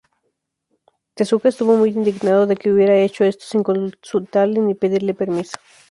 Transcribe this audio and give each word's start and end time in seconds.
Tezuka 1.13 1.47
estuvo 1.49 1.77
muy 1.77 1.89
indignado 1.91 2.47
de 2.47 2.55
que 2.57 2.71
hubieran 2.71 2.95
hecho 2.97 3.23
esto 3.23 3.45
sin 3.47 3.61
consultarle 3.61 4.59
ni 4.59 4.73
pedirle 4.73 5.13
permiso. 5.13 5.55